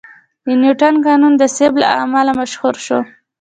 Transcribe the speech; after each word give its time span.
د 0.45 0.47
نیوتن 0.61 0.95
قانون 1.07 1.33
د 1.37 1.43
سیب 1.55 1.73
له 1.81 1.87
امله 2.03 2.31
مشهور 2.39 2.75
شو. 2.85 2.99